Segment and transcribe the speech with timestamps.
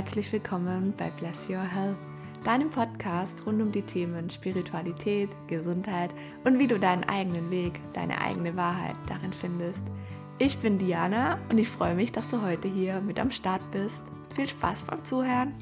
[0.00, 1.98] Herzlich willkommen bei Bless Your Health,
[2.42, 6.08] deinem Podcast rund um die Themen Spiritualität, Gesundheit
[6.42, 9.84] und wie du deinen eigenen Weg, deine eigene Wahrheit darin findest.
[10.38, 14.02] Ich bin Diana und ich freue mich, dass du heute hier mit am Start bist.
[14.34, 15.52] Viel Spaß beim Zuhören!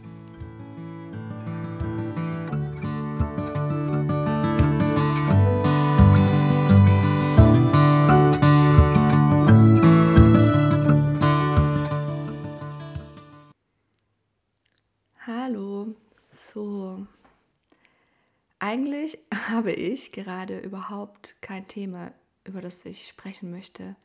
[18.68, 19.18] Eigentlich
[19.48, 22.12] habe ich gerade überhaupt kein Thema,
[22.44, 23.96] über das ich sprechen möchte.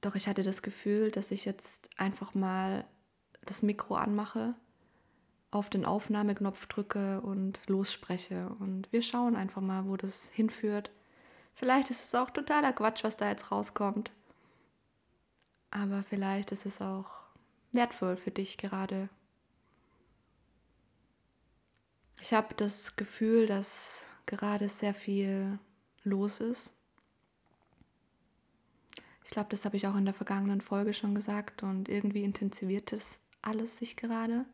[0.00, 2.84] Doch ich hatte das Gefühl, dass ich jetzt einfach mal
[3.44, 4.54] das Mikro anmache,
[5.50, 8.48] auf den Aufnahmeknopf drücke und losspreche.
[8.60, 10.92] Und wir schauen einfach mal, wo das hinführt.
[11.56, 14.12] Vielleicht ist es auch totaler Quatsch, was da jetzt rauskommt.
[15.72, 17.10] Aber vielleicht ist es auch
[17.72, 19.08] wertvoll für dich gerade
[22.24, 25.58] ich habe das Gefühl, dass gerade sehr viel
[26.04, 26.72] los ist.
[29.24, 32.94] Ich glaube, das habe ich auch in der vergangenen Folge schon gesagt und irgendwie intensiviert
[32.94, 34.46] es alles sich gerade.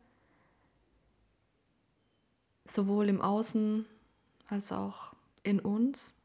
[2.69, 3.85] Sowohl im Außen
[4.49, 6.21] als auch in uns.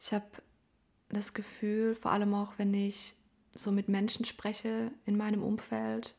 [0.00, 0.30] Ich habe
[1.10, 3.14] das Gefühl, vor allem auch wenn ich
[3.54, 6.14] so mit Menschen spreche in meinem Umfeld,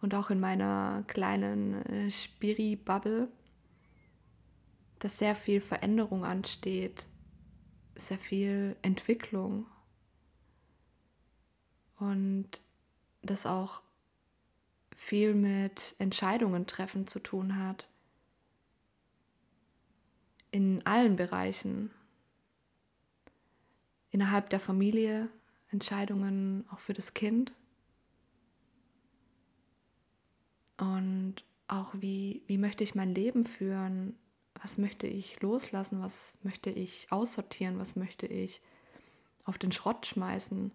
[0.00, 3.28] und auch in meiner kleinen äh, Spiri-Bubble,
[4.98, 7.08] dass sehr viel Veränderung ansteht,
[7.94, 9.66] sehr viel Entwicklung
[11.98, 12.60] und
[13.22, 13.82] das auch
[14.94, 17.88] viel mit Entscheidungen treffen zu tun hat.
[20.50, 21.90] In allen Bereichen.
[24.10, 25.28] Innerhalb der Familie,
[25.70, 27.52] Entscheidungen auch für das Kind
[30.78, 31.36] Und
[31.68, 34.16] auch wie, wie möchte ich mein Leben führen?
[34.62, 36.00] Was möchte ich loslassen?
[36.00, 37.78] Was möchte ich aussortieren?
[37.78, 38.60] Was möchte ich
[39.44, 40.72] auf den Schrott schmeißen?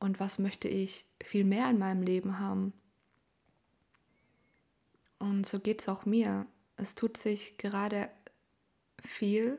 [0.00, 2.72] Und was möchte ich viel mehr in meinem Leben haben?
[5.18, 6.46] Und so geht es auch mir.
[6.76, 8.08] Es tut sich gerade
[9.02, 9.58] viel.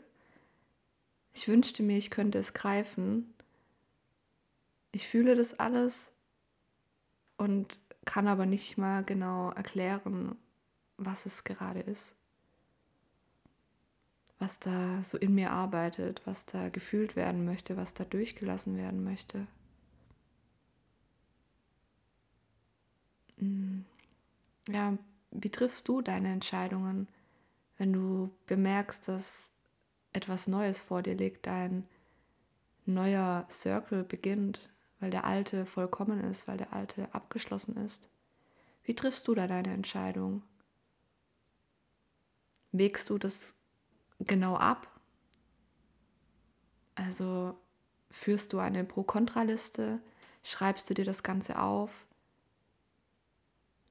[1.34, 3.34] Ich wünschte mir, ich könnte es greifen.
[4.91, 6.14] Ich fühle das alles
[7.38, 10.36] und kann aber nicht mal genau erklären,
[10.97, 12.16] was es gerade ist.
[14.40, 19.03] Was da so in mir arbeitet, was da gefühlt werden möchte, was da durchgelassen werden
[19.03, 19.46] möchte.
[23.38, 23.86] Hm.
[24.68, 24.97] Ja,
[25.30, 27.08] wie triffst du deine Entscheidungen,
[27.78, 29.52] wenn du bemerkst, dass
[30.14, 31.88] etwas Neues vor dir liegt, ein
[32.88, 34.68] neuer Circle beginnt,
[35.00, 38.10] weil der alte vollkommen ist, weil der alte abgeschlossen ist?
[38.84, 40.44] Wie triffst du da deine Entscheidung?
[42.72, 43.56] Wägst du das
[44.20, 44.88] genau ab?
[46.96, 47.58] Also
[48.12, 50.02] führst du eine Pro-Kontra-Liste?
[50.44, 52.06] Schreibst du dir das Ganze auf?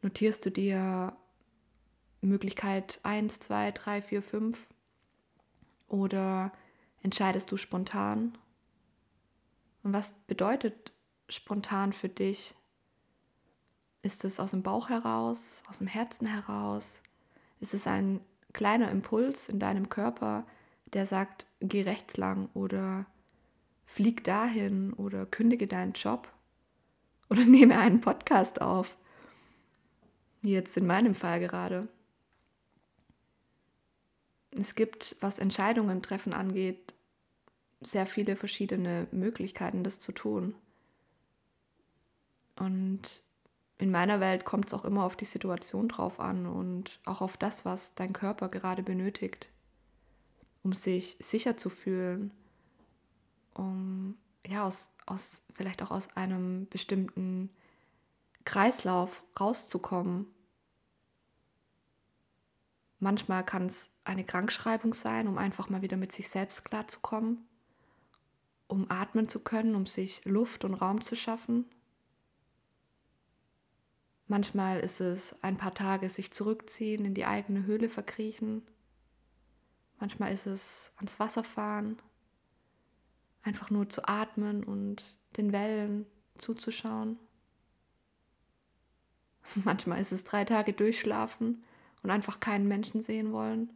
[0.03, 1.17] Notierst du dir
[2.21, 4.67] Möglichkeit 1, 2, 3, 4, 5?
[5.89, 6.53] Oder
[7.03, 8.37] entscheidest du spontan?
[9.83, 10.93] Und was bedeutet
[11.29, 12.55] spontan für dich?
[14.03, 17.03] Ist es aus dem Bauch heraus, aus dem Herzen heraus?
[17.61, 18.21] Ist es ein
[18.53, 20.47] kleiner Impuls in deinem Körper,
[20.93, 23.07] der sagt, geh rechts lang oder
[23.87, 26.33] flieg dahin oder kündige deinen Job
[27.29, 28.97] oder nehme einen Podcast auf?
[30.43, 31.89] Jetzt in meinem Fall gerade.
[34.51, 36.95] Es gibt, was Entscheidungen treffen angeht,
[37.81, 40.55] sehr viele verschiedene Möglichkeiten, das zu tun.
[42.59, 43.23] Und
[43.79, 47.37] in meiner Welt kommt es auch immer auf die Situation drauf an und auch auf
[47.37, 49.51] das, was dein Körper gerade benötigt,
[50.65, 52.33] um sich sicher zu fühlen,
[53.55, 57.51] um ja aus, aus vielleicht auch aus einem bestimmten
[58.45, 60.27] Kreislauf rauszukommen.
[62.99, 67.47] Manchmal kann es eine Krankschreibung sein, um einfach mal wieder mit sich selbst klarzukommen,
[68.67, 71.67] um atmen zu können, um sich Luft und Raum zu schaffen.
[74.29, 78.63] Manchmal ist es ein paar Tage sich zurückziehen, in die eigene Höhle verkriechen.
[79.99, 81.99] Manchmal ist es ans Wasser fahren,
[83.43, 85.03] einfach nur zu atmen und
[85.39, 87.19] den Wellen zuzuschauen.
[89.65, 91.65] Manchmal ist es drei Tage durchschlafen
[92.03, 93.71] und einfach keinen Menschen sehen wollen.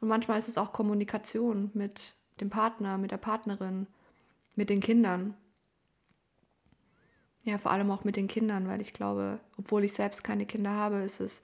[0.00, 3.86] Und manchmal ist es auch Kommunikation mit dem Partner, mit der Partnerin,
[4.54, 5.34] mit den Kindern.
[7.48, 10.72] Ja, vor allem auch mit den Kindern, weil ich glaube, obwohl ich selbst keine Kinder
[10.72, 11.42] habe, ist es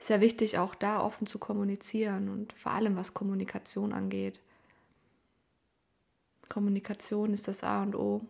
[0.00, 4.40] sehr wichtig, auch da offen zu kommunizieren und vor allem was Kommunikation angeht.
[6.48, 8.22] Kommunikation ist das A und O.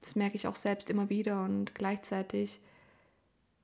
[0.00, 2.58] Das merke ich auch selbst immer wieder und gleichzeitig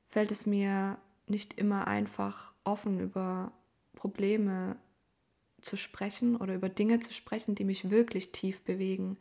[0.06, 0.96] fällt es mir
[1.26, 3.50] nicht immer einfach, offen über
[3.96, 4.76] Probleme
[5.60, 9.16] zu sprechen oder über Dinge zu sprechen, die mich wirklich tief bewegen.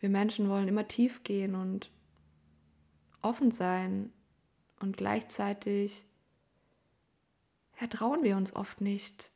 [0.00, 1.90] Wir Menschen wollen immer tief gehen und
[3.22, 4.12] offen sein
[4.80, 6.04] und gleichzeitig
[7.80, 9.32] ja, trauen wir uns oft nicht,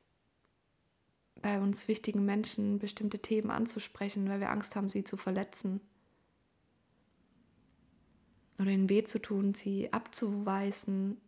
[1.42, 5.80] bei uns wichtigen Menschen bestimmte Themen anzusprechen, weil wir Angst haben, sie zu verletzen
[8.58, 11.18] oder ihnen weh zu tun, sie abzuweisen.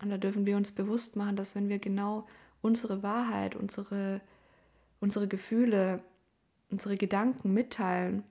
[0.00, 2.26] Und da dürfen wir uns bewusst machen, dass wenn wir genau
[2.62, 4.22] unsere Wahrheit, unsere,
[5.00, 6.02] unsere Gefühle,
[6.70, 8.24] unsere Gedanken mitteilen,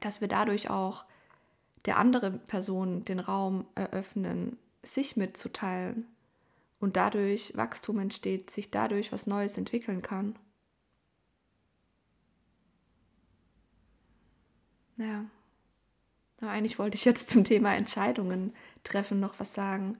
[0.00, 1.04] dass wir dadurch auch
[1.86, 6.06] der anderen Person den Raum eröffnen, sich mitzuteilen
[6.80, 10.38] und dadurch Wachstum entsteht, sich dadurch was Neues entwickeln kann.
[14.98, 15.24] Ja.
[16.40, 18.54] Aber eigentlich wollte ich jetzt zum Thema Entscheidungen
[18.84, 19.98] treffen noch was sagen,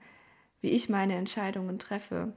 [0.61, 2.33] wie ich meine Entscheidungen treffe.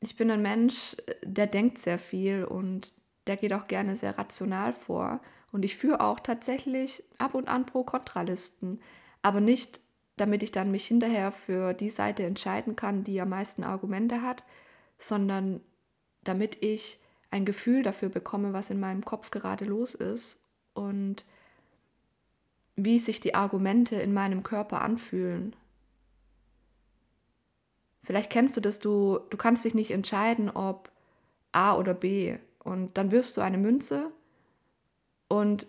[0.00, 2.92] Ich bin ein Mensch, der denkt sehr viel und
[3.26, 5.20] der geht auch gerne sehr rational vor.
[5.52, 8.80] Und ich führe auch tatsächlich ab und an Pro-Kontralisten,
[9.22, 9.80] aber nicht,
[10.16, 14.44] damit ich dann mich hinterher für die Seite entscheiden kann, die am meisten Argumente hat,
[14.98, 15.60] sondern
[16.24, 16.98] damit ich
[17.30, 21.24] ein Gefühl dafür bekomme, was in meinem Kopf gerade los ist und
[22.76, 25.56] wie sich die Argumente in meinem Körper anfühlen.
[28.02, 30.90] Vielleicht kennst du das, du, du kannst dich nicht entscheiden, ob
[31.52, 32.38] A oder B.
[32.60, 34.10] Und dann wirfst du eine Münze
[35.28, 35.66] und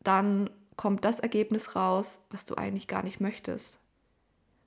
[0.00, 3.80] dann kommt das Ergebnis raus, was du eigentlich gar nicht möchtest.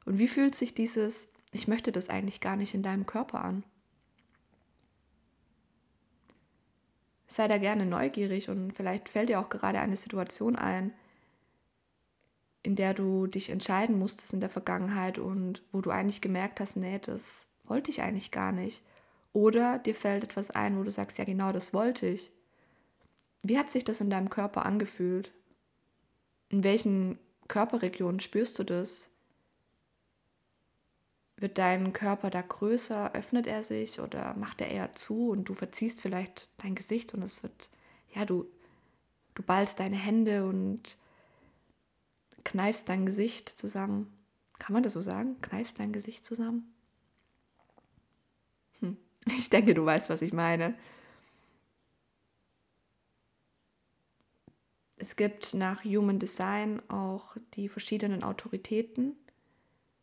[0.06, 3.64] Und wie fühlt sich dieses, ich möchte das eigentlich gar nicht in deinem Körper an?
[7.36, 10.94] sei da gerne neugierig und vielleicht fällt dir auch gerade eine Situation ein,
[12.66, 16.76] in der du dich entscheiden musstest in der Vergangenheit und wo du eigentlich gemerkt hast,
[16.76, 18.82] nee, das wollte ich eigentlich gar nicht.
[19.34, 22.32] Oder dir fällt etwas ein, wo du sagst, ja genau, das wollte ich.
[23.44, 25.32] Wie hat sich das in deinem Körper angefühlt?
[26.50, 29.12] In welchen Körperregionen spürst du das?
[31.38, 33.14] Wird dein Körper da größer?
[33.14, 37.22] Öffnet er sich oder macht er eher zu und du verziehst vielleicht dein Gesicht und
[37.22, 37.70] es wird,
[38.16, 38.48] ja, du,
[39.36, 40.98] du ballst deine Hände und
[42.46, 44.14] kneifst dein Gesicht zusammen.
[44.58, 45.42] Kann man das so sagen?
[45.42, 46.74] Kneifst dein Gesicht zusammen?
[48.80, 48.98] Hm.
[49.38, 50.76] Ich denke, du weißt, was ich meine.
[54.98, 59.18] Es gibt nach Human Design auch die verschiedenen Autoritäten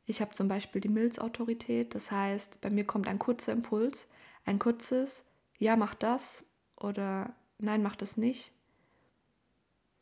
[0.05, 4.09] ich habe zum Beispiel die Milzautorität, das heißt, bei mir kommt ein kurzer Impuls,
[4.45, 5.25] ein kurzes
[5.59, 6.45] Ja, mach das
[6.77, 8.53] oder Nein, mach das nicht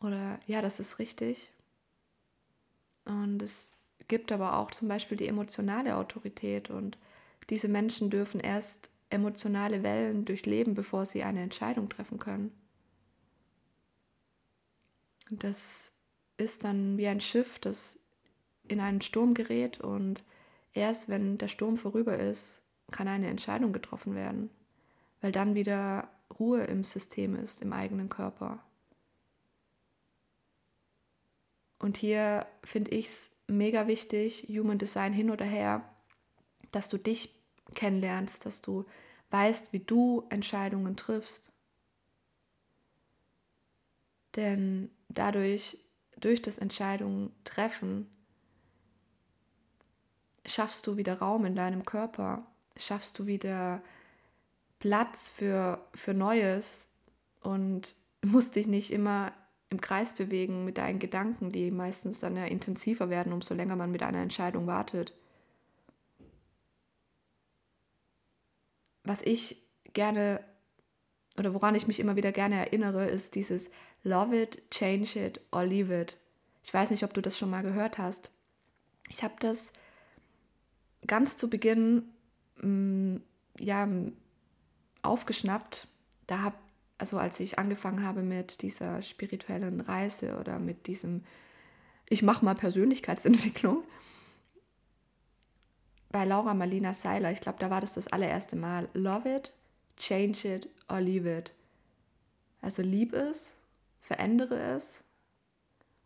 [0.01, 1.53] oder Ja, das ist richtig.
[3.05, 3.77] Und es
[4.09, 6.99] gibt aber auch zum Beispiel die emotionale Autorität und
[7.49, 12.53] diese Menschen dürfen erst emotionale Wellen durchleben, bevor sie eine Entscheidung treffen können.
[15.31, 15.97] Das
[16.37, 17.99] ist dann wie ein Schiff, das
[18.67, 20.23] in einen Sturm gerät und
[20.73, 24.51] erst wenn der Sturm vorüber ist, kann eine Entscheidung getroffen werden,
[25.21, 28.61] weil dann wieder Ruhe im System ist, im eigenen Körper.
[31.81, 35.83] Und hier finde ich es mega wichtig, Human Design hin oder her,
[36.71, 37.35] dass du dich
[37.75, 38.85] kennenlernst, dass du
[39.31, 41.53] weißt, wie du Entscheidungen triffst.
[44.37, 45.79] Denn dadurch,
[46.21, 48.09] durch das Entscheidungen treffen,
[50.47, 52.47] schaffst du wieder Raum in deinem Körper,
[52.77, 53.83] schaffst du wieder
[54.79, 56.89] Platz für, für Neues
[57.41, 59.33] und musst dich nicht immer
[59.71, 63.93] im Kreis bewegen mit deinen Gedanken, die meistens dann ja intensiver werden, umso länger man
[63.93, 65.15] mit einer Entscheidung wartet.
[69.05, 69.63] Was ich
[69.93, 70.45] gerne
[71.39, 73.71] oder woran ich mich immer wieder gerne erinnere, ist dieses
[74.03, 76.17] Love it, change it or leave it.
[76.65, 78.31] Ich weiß nicht, ob du das schon mal gehört hast.
[79.09, 79.73] Ich habe das
[81.07, 82.05] ganz zu Beginn
[82.57, 83.23] mh, mm,
[83.59, 83.89] ja,
[85.03, 85.89] aufgeschnappt.
[86.27, 86.57] Da habe,
[87.01, 91.25] also als ich angefangen habe mit dieser spirituellen Reise oder mit diesem,
[92.07, 93.83] ich mache mal Persönlichkeitsentwicklung,
[96.11, 98.89] bei Laura Marlina Seiler, ich glaube, da war das das allererste Mal.
[98.95, 99.53] Love it,
[99.97, 101.55] change it or leave it.
[102.61, 103.57] Also lieb es,
[104.01, 105.03] verändere es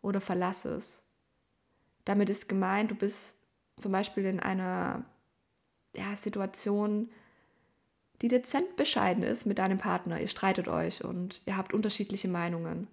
[0.01, 1.01] oder verlasse es.
[2.05, 3.37] Damit ist gemeint, du bist
[3.77, 5.03] zum Beispiel in einer
[5.93, 7.09] ja, Situation,
[8.25, 10.19] die dezent bescheiden ist mit deinem Partner.
[10.19, 12.87] Ihr streitet euch und ihr habt unterschiedliche Meinungen.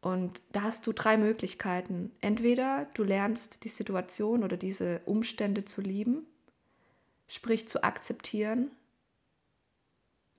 [0.00, 2.10] Und da hast du drei Möglichkeiten.
[2.20, 6.26] Entweder du lernst die Situation oder diese Umstände zu lieben,
[7.28, 8.72] sprich zu akzeptieren,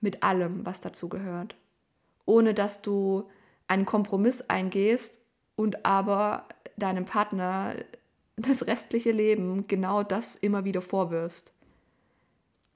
[0.01, 1.55] mit allem, was dazu gehört,
[2.25, 3.29] ohne dass du
[3.70, 5.24] einen Kompromiss eingehst
[5.55, 7.75] und aber deinem Partner
[8.36, 11.52] das restliche Leben genau das immer wieder vorwirfst.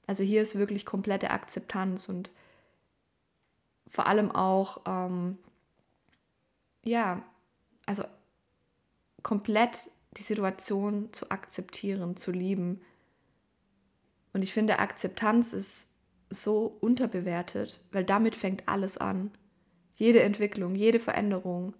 [0.08, 2.30] Also hier ist wirklich komplette Akzeptanz und
[3.86, 5.36] vor allem auch, ähm,
[6.82, 7.22] ja,
[7.84, 8.04] also
[9.22, 12.80] komplett die Situation zu akzeptieren, zu lieben.
[14.32, 15.88] Und ich finde, Akzeptanz ist
[16.30, 19.30] so unterbewertet, weil damit fängt alles an.
[19.94, 21.74] Jede Entwicklung, jede Veränderung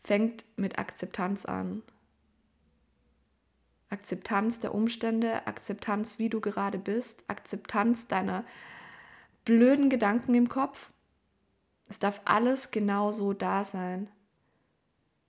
[0.00, 1.82] fängt mit Akzeptanz an.
[3.88, 8.44] Akzeptanz der Umstände, Akzeptanz, wie du gerade bist, Akzeptanz deiner
[9.44, 10.90] blöden Gedanken im Kopf.
[11.88, 14.08] Es darf alles genau so da sein.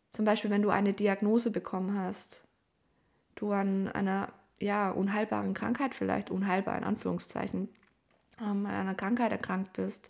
[0.10, 2.48] Zum Beispiel, wenn du eine Diagnose bekommen hast,
[3.36, 7.70] du an einer ja, unheilbaren Krankheit vielleicht, unheilbar in Anführungszeichen,
[8.42, 10.10] ähm, an einer Krankheit erkrankt bist.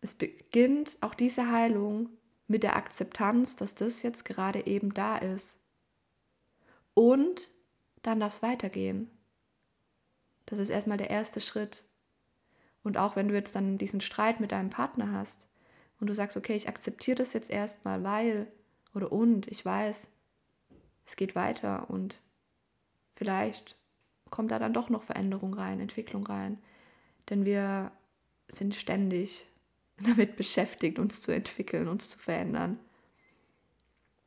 [0.00, 2.08] Es beginnt auch diese Heilung
[2.46, 5.63] mit der Akzeptanz, dass das jetzt gerade eben da ist.
[6.94, 7.50] Und
[8.02, 9.10] dann darf es weitergehen.
[10.46, 11.84] Das ist erstmal der erste Schritt.
[12.82, 15.48] Und auch wenn du jetzt dann diesen Streit mit deinem Partner hast
[16.00, 18.46] und du sagst, okay, ich akzeptiere das jetzt erstmal, weil
[18.94, 20.10] oder und ich weiß,
[21.06, 22.20] es geht weiter und
[23.16, 23.76] vielleicht
[24.30, 26.58] kommt da dann doch noch Veränderung rein, Entwicklung rein.
[27.30, 27.90] Denn wir
[28.48, 29.48] sind ständig
[30.02, 32.78] damit beschäftigt, uns zu entwickeln, uns zu verändern.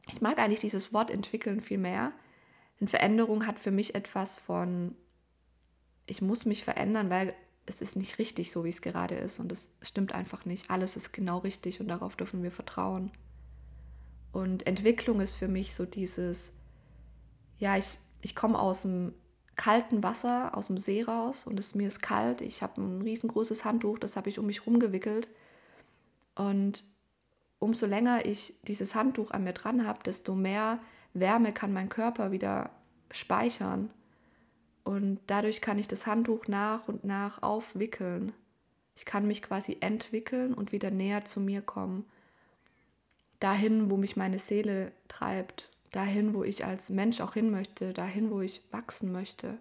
[0.07, 2.13] Ich mag eigentlich dieses Wort entwickeln viel mehr,
[2.79, 4.95] denn Veränderung hat für mich etwas von,
[6.05, 7.33] ich muss mich verändern, weil
[7.65, 10.69] es ist nicht richtig so, wie es gerade ist und es stimmt einfach nicht.
[10.69, 13.11] Alles ist genau richtig und darauf dürfen wir vertrauen.
[14.31, 16.53] Und Entwicklung ist für mich so dieses,
[17.57, 19.13] ja, ich, ich komme aus dem
[19.55, 22.41] kalten Wasser, aus dem See raus und es, mir ist kalt.
[22.41, 25.27] Ich habe ein riesengroßes Handtuch, das habe ich um mich rumgewickelt
[26.35, 26.83] und
[27.59, 30.79] umso länger ich dieses Handtuch an mir dran habe, desto mehr
[31.19, 32.69] Wärme kann mein Körper wieder
[33.11, 33.89] speichern.
[34.83, 38.33] Und dadurch kann ich das Handtuch nach und nach aufwickeln.
[38.95, 42.05] Ich kann mich quasi entwickeln und wieder näher zu mir kommen.
[43.39, 45.69] Dahin, wo mich meine Seele treibt.
[45.91, 47.93] Dahin, wo ich als Mensch auch hin möchte.
[47.93, 49.57] Dahin, wo ich wachsen möchte.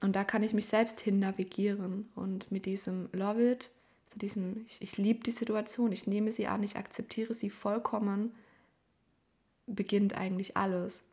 [0.00, 2.10] Und da kann ich mich selbst hin navigieren.
[2.14, 3.70] Und mit diesem Love It,
[4.06, 8.32] zu diesem, ich, ich liebe die Situation, ich nehme sie an, ich akzeptiere sie vollkommen,
[9.66, 11.04] beginnt eigentlich alles.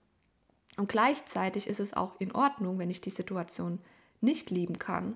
[0.77, 3.79] Und gleichzeitig ist es auch in Ordnung, wenn ich die Situation
[4.22, 5.15] nicht lieben kann.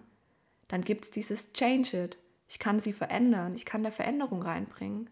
[0.68, 2.18] Dann gibt es dieses Change It.
[2.48, 5.10] Ich kann sie verändern, ich kann da Veränderung reinbringen.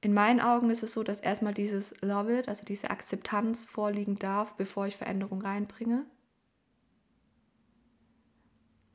[0.00, 4.18] In meinen Augen ist es so, dass erstmal dieses Love It, also diese Akzeptanz vorliegen
[4.18, 6.04] darf, bevor ich Veränderung reinbringe.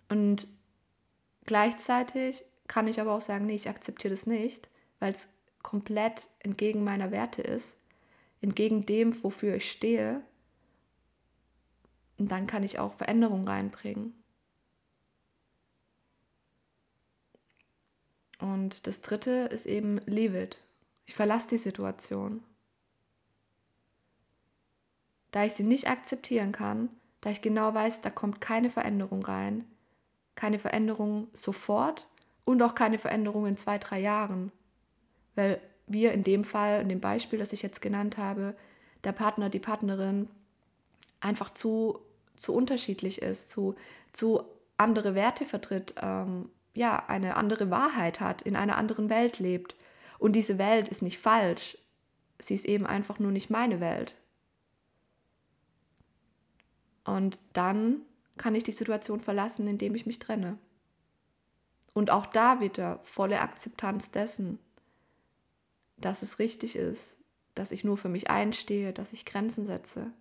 [0.10, 0.48] Und
[1.46, 5.30] Gleichzeitig kann ich aber auch sagen, nee, ich akzeptiere das nicht, weil es
[5.64, 7.78] komplett entgegen meiner Werte ist,
[8.42, 10.22] entgegen dem, wofür ich stehe.
[12.18, 14.14] Und dann kann ich auch Veränderungen reinbringen.
[18.40, 20.60] Und das dritte ist eben leave it.
[21.06, 22.44] Ich verlasse die Situation.
[25.30, 26.90] Da ich sie nicht akzeptieren kann,
[27.22, 29.66] da ich genau weiß, da kommt keine Veränderung rein,
[30.36, 32.08] keine Veränderung sofort
[32.44, 34.52] und auch keine Veränderung in zwei, drei Jahren.
[35.36, 38.56] Weil wir in dem Fall, in dem Beispiel, das ich jetzt genannt habe,
[39.04, 40.28] der Partner, die Partnerin
[41.20, 42.00] einfach zu,
[42.38, 43.76] zu unterschiedlich ist, zu,
[44.14, 44.44] zu
[44.78, 49.76] andere Werte vertritt, ähm, ja, eine andere Wahrheit hat, in einer anderen Welt lebt.
[50.18, 51.78] Und diese Welt ist nicht falsch,
[52.40, 54.16] sie ist eben einfach nur nicht meine Welt.
[57.04, 58.02] Und dann
[58.38, 60.58] kann ich die Situation verlassen, indem ich mich trenne.
[61.94, 64.60] Und auch da wieder volle Akzeptanz dessen,
[66.02, 67.18] dass es richtig ist,
[67.56, 70.12] dass ich nur für mich einstehe, dass ich Grenzen setze.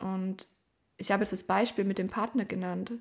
[0.00, 0.46] Und
[0.96, 2.92] ich habe jetzt das Beispiel mit dem Partner genannt.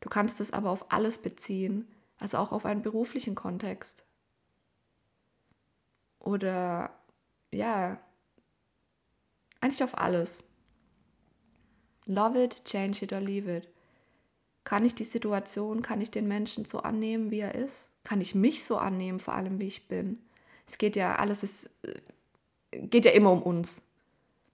[0.00, 4.06] Du kannst es aber auf alles beziehen, also auch auf einen beruflichen Kontext.
[6.26, 6.90] oder
[7.52, 8.00] ja,
[9.60, 10.40] eigentlich auf alles.
[12.06, 13.68] Love it, change it or leave it.
[14.64, 17.90] Kann ich die Situation, kann ich den Menschen so annehmen, wie er ist?
[18.06, 20.20] Kann ich mich so annehmen, vor allem wie ich bin?
[20.64, 23.82] Es geht ja, alles ist, äh, geht ja immer um uns.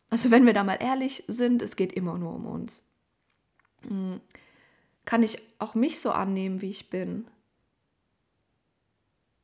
[0.09, 2.87] Also wenn wir da mal ehrlich sind, es geht immer nur um uns.
[3.87, 4.23] Hm.
[5.05, 7.27] Kann ich auch mich so annehmen, wie ich bin?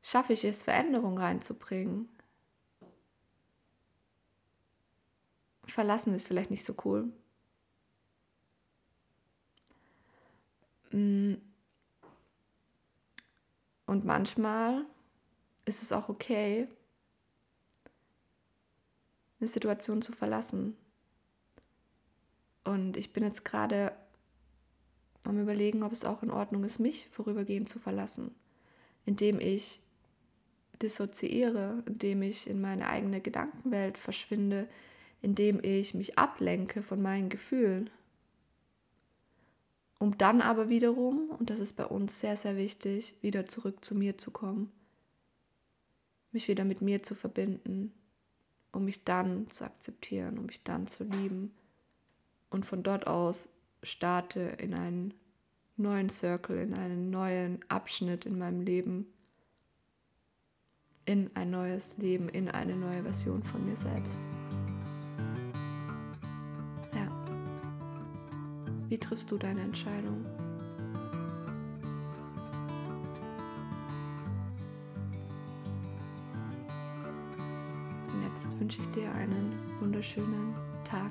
[0.01, 2.09] Schaffe ich es, Veränderung reinzubringen?
[5.67, 7.13] Verlassen ist vielleicht nicht so cool.
[13.89, 14.85] Und manchmal
[15.65, 16.69] ist es auch okay,
[19.41, 20.77] eine Situation zu verlassen.
[22.65, 23.93] Und ich bin jetzt gerade
[25.25, 28.35] am Überlegen, ob es auch in Ordnung ist, mich vorübergehend zu verlassen,
[29.07, 29.81] indem ich
[30.83, 34.69] dissoziiere, indem ich in meine eigene Gedankenwelt verschwinde,
[35.23, 37.89] indem ich mich ablenke von meinen Gefühlen
[39.99, 43.95] um dann aber wiederum, und das ist bei uns sehr, sehr wichtig, wieder zurück zu
[43.95, 44.71] mir zu kommen,
[46.31, 47.93] mich wieder mit mir zu verbinden,
[48.73, 51.53] um mich dann zu akzeptieren, um mich dann zu lieben.
[52.51, 53.49] Und von dort aus
[53.83, 55.15] starte in einen
[55.77, 59.07] neuen Circle, in einen neuen Abschnitt in meinem Leben,
[61.05, 64.29] in ein neues Leben, in eine neue Version von mir selbst.
[68.89, 70.25] Wie triffst du deine Entscheidung?
[78.13, 80.55] Und jetzt wünsche ich dir einen wunderschönen
[80.85, 81.11] Tag.